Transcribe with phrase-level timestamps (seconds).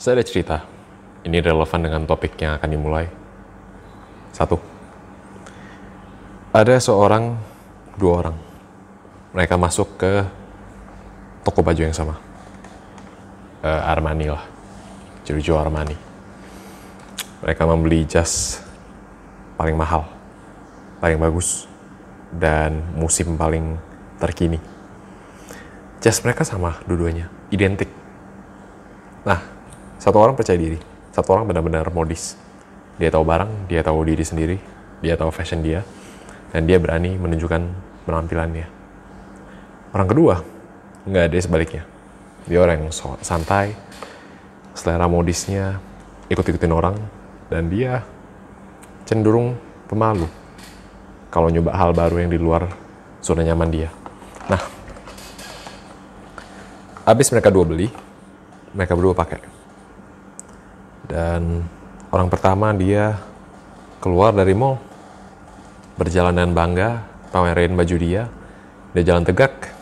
[0.00, 0.64] Saya ada cerita.
[1.28, 3.04] Ini relevan dengan topik yang akan dimulai.
[4.32, 4.56] Satu.
[6.56, 7.36] Ada seorang,
[8.00, 8.36] dua orang.
[9.36, 10.24] Mereka masuk ke
[11.44, 12.16] toko baju yang sama.
[13.60, 14.40] Eh, Armani lah.
[15.28, 15.92] Giorgio Armani.
[17.44, 18.56] Mereka membeli jas
[19.60, 20.08] paling mahal,
[21.04, 21.68] paling bagus,
[22.32, 23.76] dan musim paling
[24.16, 24.56] terkini.
[26.00, 27.92] Jas mereka sama dua-duanya, identik.
[29.28, 29.59] Nah,
[30.00, 30.80] satu orang percaya diri,
[31.12, 32.32] satu orang benar-benar modis.
[32.96, 34.56] Dia tahu barang, dia tahu diri sendiri,
[35.04, 35.84] dia tahu fashion dia,
[36.56, 37.60] dan dia berani menunjukkan
[38.08, 38.64] penampilannya.
[39.92, 40.40] Orang kedua,
[41.04, 41.84] nggak ada sebaliknya.
[42.48, 43.76] Dia orang yang santai,
[44.72, 45.76] selera modisnya
[46.32, 46.96] ikut-ikutin orang,
[47.52, 48.00] dan dia
[49.04, 49.52] cenderung
[49.84, 50.24] pemalu
[51.28, 52.72] kalau nyoba hal baru yang di luar
[53.20, 53.92] zona nyaman dia.
[54.48, 54.62] Nah,
[57.04, 57.92] habis mereka dua beli,
[58.72, 59.59] mereka berdua pakai.
[61.10, 61.66] Dan
[62.14, 63.18] orang pertama dia
[63.98, 64.78] keluar dari mall,
[65.98, 66.90] berjalan dengan bangga,
[67.34, 68.30] pamerin baju dia,
[68.94, 69.74] dia jalan tegak,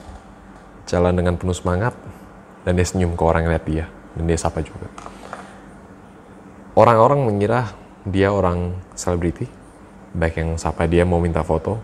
[0.89, 1.93] jalan dengan penuh semangat,
[2.65, 3.85] dan dia senyum ke orang yang lihat dia,
[4.17, 4.89] dan dia sapa juga.
[6.73, 7.77] Orang-orang mengira
[8.09, 9.45] dia orang selebriti,
[10.17, 11.77] baik yang sapa dia mau minta foto,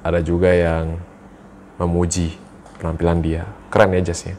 [0.00, 0.96] ada juga yang
[1.76, 2.34] memuji
[2.80, 4.34] penampilan dia, keren ya jasnya.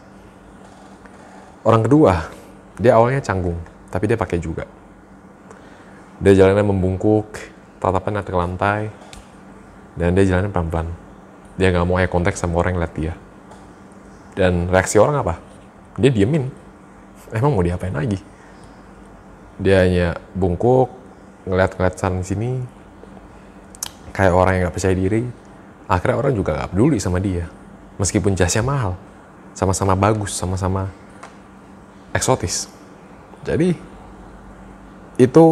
[1.64, 2.28] Orang kedua,
[2.76, 3.56] dia awalnya canggung,
[3.94, 4.66] tapi dia pakai juga.
[6.18, 7.30] Dia jalannya membungkuk,
[7.78, 8.82] tatapan ke lantai,
[9.94, 10.90] dan dia jalannya pelan-pelan.
[11.62, 13.14] Dia nggak mau eye contact sama orang yang lihat dia.
[14.34, 15.38] Dan reaksi orang apa?
[16.02, 16.50] Dia diemin.
[17.30, 18.18] Emang mau diapain lagi?
[19.62, 20.90] Dia hanya bungkuk,
[21.46, 22.66] ngeliat-ngeliat sana sini,
[24.10, 25.22] kayak orang yang nggak percaya diri.
[25.86, 27.46] Akhirnya orang juga nggak peduli sama dia.
[28.02, 28.98] Meskipun jasnya mahal,
[29.54, 30.90] sama-sama bagus, sama-sama
[32.10, 32.66] eksotis.
[33.44, 33.76] Jadi,
[35.20, 35.46] itu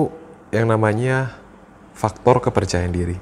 [0.51, 1.35] yang namanya
[1.91, 3.17] faktor kepercayaan diri.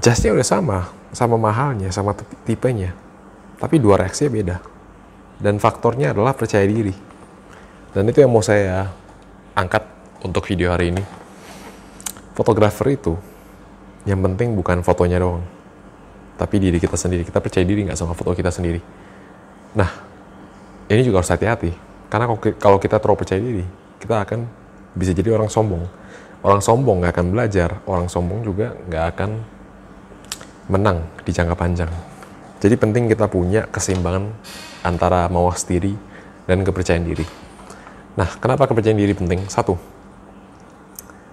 [0.00, 0.78] Jasnya udah sama,
[1.12, 2.96] sama mahalnya, sama tipenya.
[3.60, 4.56] Tapi dua reaksinya beda.
[5.42, 6.94] Dan faktornya adalah percaya diri.
[7.92, 8.88] Dan itu yang mau saya
[9.52, 9.84] angkat
[10.24, 11.04] untuk video hari ini.
[12.32, 13.12] Fotografer itu,
[14.08, 15.44] yang penting bukan fotonya doang.
[16.40, 17.22] Tapi diri kita sendiri.
[17.28, 18.80] Kita percaya diri nggak sama foto kita sendiri.
[19.76, 19.90] Nah,
[20.88, 21.91] ini juga harus hati-hati.
[22.12, 22.28] Karena
[22.60, 23.64] kalau kita terlalu percaya diri,
[23.96, 24.44] kita akan
[24.92, 25.88] bisa jadi orang sombong.
[26.44, 27.80] Orang sombong nggak akan belajar.
[27.88, 29.30] Orang sombong juga nggak akan
[30.68, 31.88] menang di jangka panjang.
[32.60, 34.28] Jadi penting kita punya keseimbangan
[34.84, 35.96] antara mawas diri
[36.44, 37.24] dan kepercayaan diri.
[38.12, 39.48] Nah, kenapa kepercayaan diri penting?
[39.48, 39.80] Satu,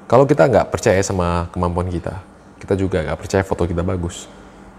[0.08, 2.24] kalau kita nggak percaya sama kemampuan kita,
[2.56, 4.32] kita juga nggak percaya foto kita bagus.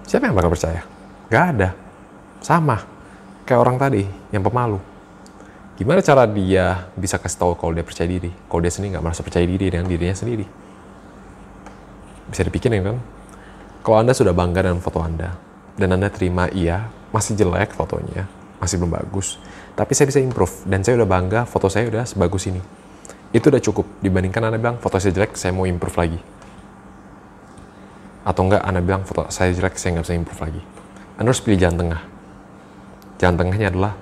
[0.08, 0.80] Siapa yang bakal percaya?
[1.28, 1.68] Nggak ada.
[2.40, 2.82] Sama.
[3.44, 4.80] Kayak orang tadi, yang pemalu.
[5.80, 8.28] Gimana cara dia bisa kasih tahu kalau dia percaya diri?
[8.28, 10.44] Kalau dia sendiri nggak merasa percaya diri dengan dirinya sendiri.
[12.28, 13.00] Bisa dipikirin kan?
[13.80, 15.40] Kalau Anda sudah bangga dengan foto Anda,
[15.80, 16.84] dan Anda terima iya,
[17.16, 18.28] masih jelek fotonya,
[18.60, 19.40] masih belum bagus,
[19.72, 22.60] tapi saya bisa improve, dan saya udah bangga foto saya udah sebagus ini.
[23.32, 26.20] Itu udah cukup, dibandingkan Anda bilang foto saya jelek, saya mau improve lagi.
[28.20, 30.62] Atau enggak, Anda bilang foto saya jelek, saya nggak bisa improve lagi.
[31.16, 32.02] Anda harus pilih jalan tengah.
[33.16, 33.92] Jalan tengahnya adalah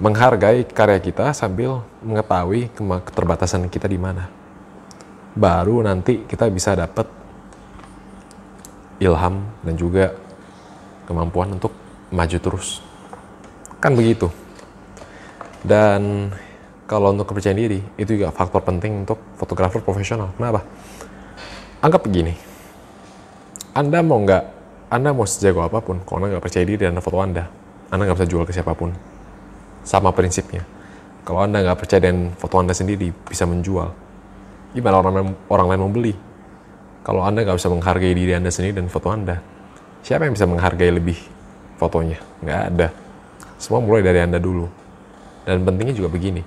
[0.00, 2.72] menghargai karya kita sambil mengetahui
[3.04, 4.32] keterbatasan kita di mana.
[5.36, 7.04] Baru nanti kita bisa dapat
[8.96, 10.16] ilham dan juga
[11.04, 11.76] kemampuan untuk
[12.08, 12.80] maju terus.
[13.76, 14.32] Kan begitu.
[15.60, 16.32] Dan
[16.88, 20.32] kalau untuk kepercayaan diri, itu juga faktor penting untuk fotografer profesional.
[20.34, 20.64] Kenapa?
[21.84, 22.34] Anggap begini.
[23.76, 24.44] Anda mau nggak,
[24.90, 27.46] Anda mau sejago apa pun, kalau Anda nggak percaya diri dan foto Anda,
[27.92, 29.09] Anda nggak bisa jual ke siapa pun.
[29.82, 30.64] Sama prinsipnya.
[31.24, 33.92] Kalau Anda nggak percaya dengan foto Anda sendiri bisa menjual,
[34.72, 36.14] gimana orang, orang lain mau beli?
[37.04, 39.40] Kalau Anda nggak bisa menghargai diri Anda sendiri dan foto Anda,
[40.04, 41.16] siapa yang bisa menghargai lebih
[41.80, 42.20] fotonya?
[42.44, 42.88] Nggak ada.
[43.60, 44.68] Semua mulai dari Anda dulu.
[45.44, 46.44] Dan pentingnya juga begini.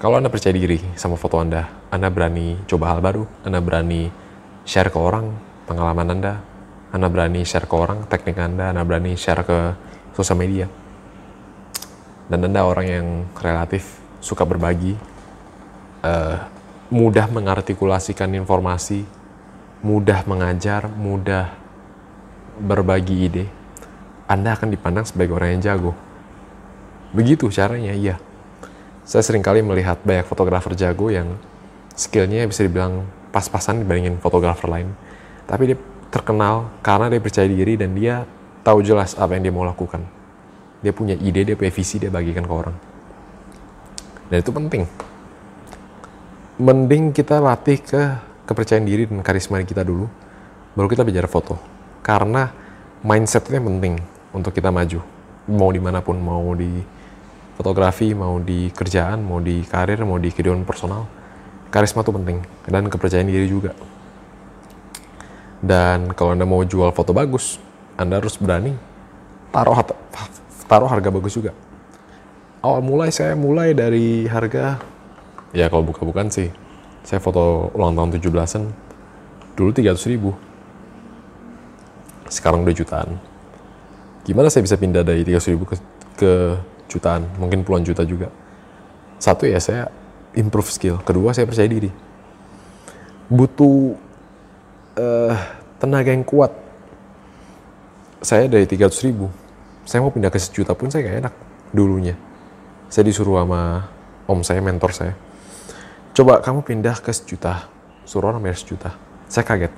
[0.00, 4.12] Kalau Anda percaya diri sama foto Anda, Anda berani coba hal baru, Anda berani
[4.68, 5.32] share ke orang
[5.64, 6.34] pengalaman Anda,
[6.92, 9.56] Anda berani share ke orang teknik Anda, Anda berani share ke
[10.12, 10.83] sosial media.
[12.28, 13.06] Dan Anda orang yang
[13.36, 14.96] relatif suka berbagi,
[16.00, 16.36] uh,
[16.88, 19.04] mudah mengartikulasikan informasi,
[19.84, 21.52] mudah mengajar, mudah
[22.56, 23.44] berbagi ide,
[24.24, 25.92] Anda akan dipandang sebagai orang yang jago.
[27.12, 28.16] Begitu caranya, iya.
[29.04, 31.36] Saya sering kali melihat banyak fotografer jago yang
[31.92, 34.88] skillnya bisa dibilang pas-pasan dibandingin fotografer lain.
[35.44, 35.78] Tapi dia
[36.08, 38.24] terkenal karena dia percaya diri dan dia
[38.64, 40.23] tahu jelas apa yang dia mau lakukan.
[40.84, 42.76] Dia punya ide, dia punya visi, dia bagikan ke orang.
[44.28, 44.84] Dan itu penting.
[46.60, 48.02] Mending kita latih ke
[48.44, 50.04] kepercayaan diri dan karisma kita dulu,
[50.76, 51.56] baru kita bicara foto.
[52.04, 52.52] Karena
[53.00, 53.96] mindsetnya penting
[54.36, 55.00] untuk kita maju.
[55.48, 56.84] Mau di mana pun, mau di
[57.56, 61.08] fotografi, mau di kerjaan, mau di karir, mau di kehidupan personal.
[61.72, 62.38] Karisma itu penting,
[62.68, 63.72] dan kepercayaan diri juga.
[65.64, 67.56] Dan kalau Anda mau jual foto bagus,
[67.96, 68.76] Anda harus berani
[69.48, 69.80] taruh,
[70.74, 71.54] taruh harga bagus juga.
[72.58, 74.82] Awal mulai saya mulai dari harga.
[75.54, 76.50] Ya kalau buka-bukan sih.
[77.06, 78.62] Saya foto ulang tahun 17-an
[79.54, 80.34] dulu 300 ribu.
[82.26, 83.22] Sekarang udah jutaan.
[84.26, 85.76] Gimana saya bisa pindah dari 300 ribu ke,
[86.18, 86.32] ke
[86.90, 87.28] jutaan?
[87.38, 88.34] Mungkin puluhan juta juga.
[89.22, 89.86] Satu ya saya
[90.34, 90.98] improve skill.
[91.06, 91.92] Kedua saya percaya diri.
[93.30, 93.94] Butuh
[94.98, 95.34] uh,
[95.78, 96.50] tenaga yang kuat.
[98.24, 99.43] Saya dari 300 ribu
[99.84, 101.34] saya mau pindah ke sejuta pun saya gak enak
[101.70, 102.16] dulunya.
[102.88, 103.88] Saya disuruh sama
[104.24, 105.14] om saya mentor saya.
[106.16, 107.68] Coba kamu pindah ke sejuta
[108.08, 108.96] suruh orang bayar sejuta.
[109.28, 109.72] Saya kaget.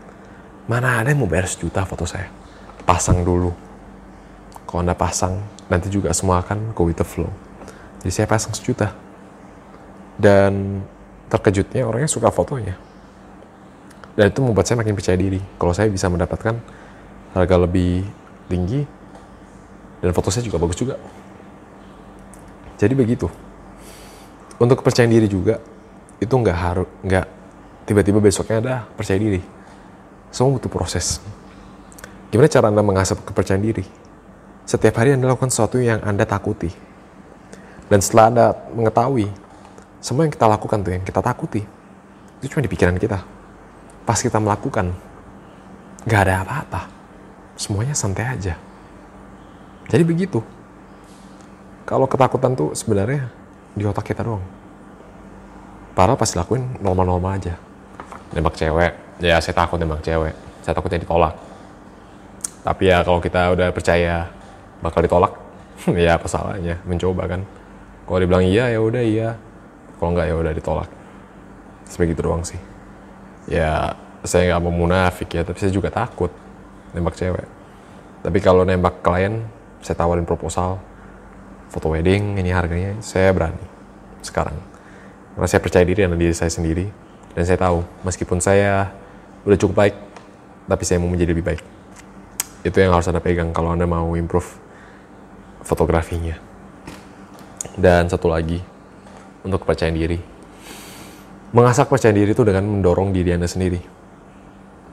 [0.66, 2.30] Mana ada yang mau bayar sejuta foto saya?
[2.86, 3.50] Pasang dulu.
[4.66, 7.30] Kalau anda pasang nanti juga semua akan go with the flow.
[8.02, 8.94] Jadi saya pasang sejuta.
[10.18, 10.82] Dan
[11.30, 12.78] terkejutnya orangnya suka fotonya.
[14.16, 15.42] Dan itu membuat saya makin percaya diri.
[15.58, 16.56] Kalau saya bisa mendapatkan
[17.36, 18.06] harga lebih
[18.48, 18.95] tinggi
[20.06, 20.94] dan foto saya juga bagus juga.
[22.78, 23.26] Jadi begitu.
[24.62, 25.58] Untuk kepercayaan diri juga
[26.22, 27.26] itu nggak harus nggak
[27.90, 29.42] tiba-tiba besoknya ada percaya diri.
[30.30, 31.18] Semua butuh proses.
[32.30, 33.82] Gimana cara anda mengasah kepercayaan diri?
[34.62, 36.70] Setiap hari anda lakukan sesuatu yang anda takuti.
[37.90, 38.46] Dan setelah anda
[38.78, 39.26] mengetahui
[39.98, 41.66] semua yang kita lakukan tuh yang kita takuti
[42.38, 43.26] itu cuma di pikiran kita.
[44.06, 44.94] Pas kita melakukan
[46.06, 46.82] nggak ada apa-apa.
[47.58, 48.54] Semuanya santai aja
[49.90, 50.40] jadi begitu
[51.86, 53.30] kalau ketakutan tuh sebenarnya
[53.76, 54.42] di otak kita doang
[55.96, 57.56] Padahal pas dilakuin normal-normal aja.
[58.36, 58.92] Nembak cewek,
[59.24, 60.36] ya saya takut nembak cewek.
[60.60, 61.32] Saya takutnya ditolak.
[62.60, 64.28] Tapi ya kalau kita udah percaya
[64.84, 65.32] bakal ditolak,
[66.04, 67.40] ya apa salahnya mencoba kan.
[68.04, 69.40] Kalau dibilang iya ya udah iya.
[69.96, 70.90] Kalau nggak ya udah ditolak.
[71.88, 72.60] Sebegitu doang sih.
[73.48, 76.28] Ya saya nggak mau munafik ya, tapi saya juga takut
[76.92, 77.48] nembak cewek.
[78.20, 79.48] Tapi kalau nembak klien,
[79.86, 80.82] saya tawarin proposal,
[81.70, 83.62] foto wedding, ini harganya, saya berani
[84.26, 84.58] sekarang
[85.36, 86.88] karena saya percaya diri dengan diri saya sendiri.
[87.36, 88.88] Dan saya tahu, meskipun saya
[89.44, 89.94] udah cukup baik,
[90.64, 91.62] tapi saya mau menjadi lebih baik.
[92.64, 94.48] Itu yang harus Anda pegang kalau Anda mau improve
[95.60, 96.40] fotografinya.
[97.76, 98.64] Dan satu lagi,
[99.44, 100.16] untuk kepercayaan diri.
[101.52, 103.84] Mengasah kepercayaan diri itu dengan mendorong diri Anda sendiri.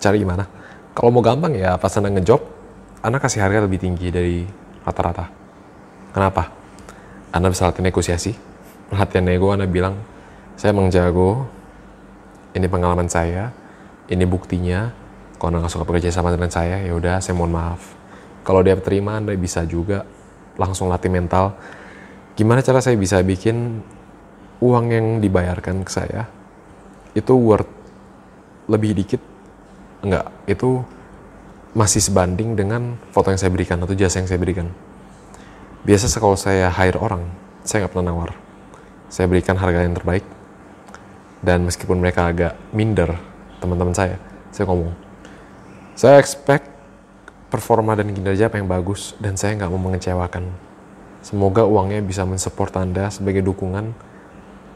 [0.03, 0.43] Cari gimana?
[0.91, 2.43] Kalau mau gampang ya pas Anda ngejob,
[2.99, 4.43] Anda kasih harga lebih tinggi dari
[4.83, 5.31] rata-rata.
[6.13, 6.53] Kenapa?
[7.33, 8.35] Anda bisa latihan negosiasi.
[8.93, 9.97] Latihan nego Anda bilang,
[10.53, 10.93] saya emang
[12.53, 13.49] ini pengalaman saya.
[14.05, 14.93] Ini buktinya.
[15.41, 17.81] Kalau anda nggak suka bekerja sama dengan saya ya udah saya mohon maaf.
[18.47, 20.07] Kalau dia terima anda bisa juga
[20.55, 21.57] langsung latih mental.
[22.39, 23.83] Gimana cara saya bisa bikin
[24.63, 26.31] uang yang dibayarkan ke saya
[27.11, 27.67] itu worth
[28.71, 29.19] lebih dikit?
[29.99, 30.31] Enggak.
[30.47, 30.87] Itu
[31.73, 34.69] masih sebanding dengan foto yang saya berikan atau jasa yang saya berikan.
[35.83, 37.25] Biasa kalau saya hire orang
[37.65, 38.31] saya nggak pernah nawar.
[39.09, 40.25] Saya berikan harga yang terbaik.
[41.43, 43.19] Dan meskipun mereka agak minder
[43.59, 44.15] teman-teman saya
[44.51, 44.95] saya ngomong
[45.91, 46.67] saya expect
[47.51, 50.47] performa dan kinerja apa yang bagus dan saya nggak mau mengecewakan.
[51.19, 53.91] Semoga uangnya bisa mensupport anda sebagai dukungan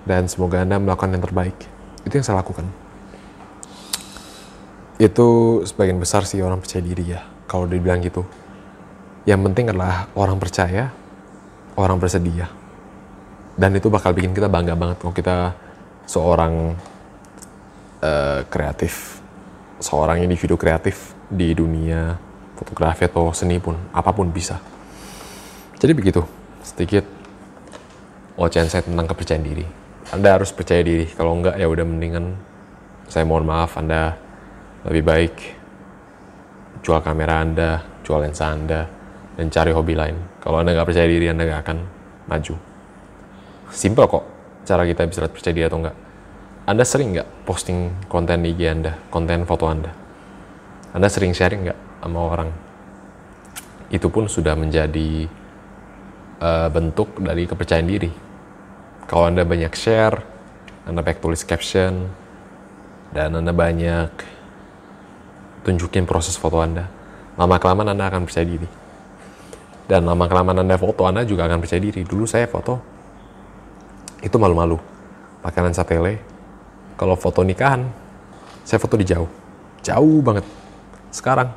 [0.07, 1.57] dan semoga anda melakukan yang terbaik.
[2.03, 2.86] Itu yang saya lakukan
[4.97, 8.25] itu sebagian besar sih orang percaya diri ya kalau dibilang gitu
[9.29, 10.89] yang penting adalah orang percaya
[11.77, 12.49] orang bersedia
[13.57, 15.37] dan itu bakal bikin kita bangga banget kalau kita
[16.07, 16.77] seorang
[18.01, 19.19] uh, kreatif,
[19.81, 22.15] seorang individu kreatif di dunia
[22.57, 24.57] fotografi atau seni pun, apa pun bisa.
[25.77, 26.21] Jadi begitu,
[26.65, 27.05] sedikit
[28.37, 29.65] ocehan saya tentang kepercayaan diri.
[30.09, 32.33] Anda harus percaya diri, kalau enggak ya udah mendingan
[33.11, 34.15] saya mohon maaf Anda
[34.87, 35.35] lebih baik
[36.81, 38.87] jual kamera Anda, jual lensa Anda,
[39.35, 40.39] dan cari hobi lain.
[40.39, 41.77] Kalau Anda nggak percaya diri, Anda nggak akan
[42.31, 42.55] maju.
[43.67, 44.25] Simple kok
[44.63, 45.97] cara kita bisa percaya diri atau enggak.
[46.67, 49.91] Anda sering nggak posting konten di IG Anda, konten foto Anda?
[50.95, 52.49] Anda sering sharing nggak sama orang?
[53.91, 55.27] Itu pun sudah menjadi
[56.39, 58.11] uh, bentuk dari kepercayaan diri.
[59.07, 60.19] Kalau Anda banyak share,
[60.87, 62.11] Anda banyak tulis caption,
[63.15, 64.36] dan Anda banyak
[65.67, 66.87] tunjukin proses foto Anda,
[67.35, 68.67] lama-kelamaan Anda akan percaya diri.
[69.83, 72.07] Dan lama-kelamaan Anda foto, Anda juga akan percaya diri.
[72.07, 72.79] Dulu saya foto
[74.23, 74.79] itu malu-malu.
[75.43, 76.23] Pakai lensa tele
[76.95, 77.83] kalau foto nikahan
[78.63, 79.27] saya foto di jauh.
[79.83, 80.47] Jauh banget.
[81.11, 81.51] Sekarang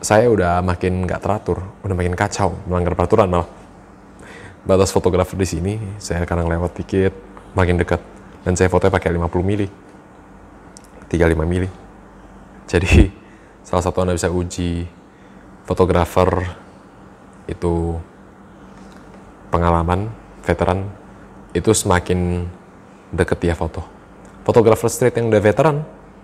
[0.00, 3.48] saya udah makin nggak teratur udah makin kacau melanggar peraturan malah.
[4.68, 7.12] Batas fotografer di sini saya kadang lewat dikit
[7.52, 8.00] makin dekat.
[8.44, 9.68] Dan saya fotonya pakai 50 mili
[11.08, 11.87] 35 mili
[12.68, 13.08] jadi
[13.64, 14.84] salah satu anda bisa uji
[15.64, 16.28] fotografer
[17.48, 17.96] itu
[19.48, 20.12] pengalaman
[20.44, 20.84] veteran
[21.56, 22.44] itu semakin
[23.12, 23.80] deket dia foto.
[24.44, 25.76] Fotografer street yang udah veteran,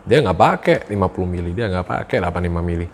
[0.04, 2.86] dia nggak pakai 50 mili, dia nggak pakai 85 mili.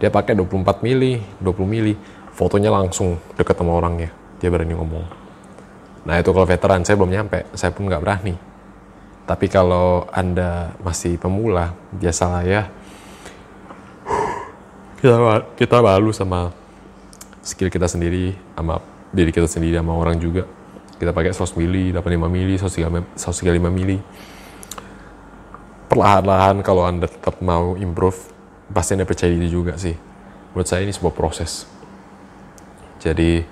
[0.00, 1.92] Dia pakai 24 mili, 20 mili.
[2.32, 4.08] Fotonya langsung deket sama orangnya.
[4.40, 5.04] Dia berani ngomong.
[6.08, 7.44] Nah itu kalau veteran, saya belum nyampe.
[7.52, 8.34] Saya pun nggak berani.
[9.28, 12.72] Tapi kalau Anda masih pemula, biasalah ya.
[15.02, 15.18] Kita,
[15.58, 16.54] kita malu sama
[17.42, 18.78] skill kita sendiri, sama
[19.10, 20.46] diri kita sendiri, sama orang juga
[21.02, 23.98] kita pakai 100 mili, 85 mili, 135 mili.
[25.90, 28.30] Perlahan-lahan kalau Anda tetap mau improve,
[28.70, 29.98] pasti Anda percaya diri juga sih.
[30.54, 31.66] Menurut saya ini sebuah proses.
[33.02, 33.42] Jadi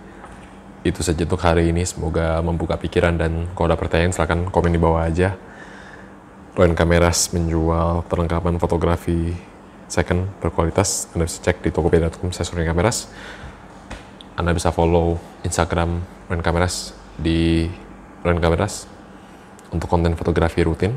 [0.86, 1.82] itu saja untuk hari ini.
[1.82, 5.34] Semoga membuka pikiran dan kalau ada pertanyaan silahkan komen di bawah aja.
[6.54, 9.49] Roen Kameras menjual perlengkapan fotografi
[9.90, 11.10] second berkualitas.
[11.12, 13.10] Anda bisa cek di tokopedia.com saya Roen Kameras.
[14.38, 17.66] Anda bisa follow Instagram Roen Kameras di
[18.22, 18.86] Ren Kameras
[19.74, 20.94] untuk konten fotografi rutin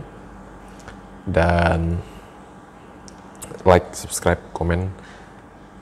[1.26, 1.98] dan
[3.64, 4.92] like, subscribe, komen,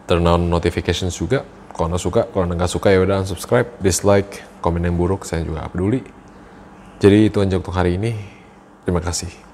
[0.05, 1.43] turn on notifications juga.
[1.73, 5.41] Kalau anda suka, kalau anda nggak suka ya udah unsubscribe, dislike, komen yang buruk saya
[5.41, 6.05] juga peduli.
[7.01, 8.13] Jadi itu aja untuk hari ini.
[8.85, 9.50] Terima kasih.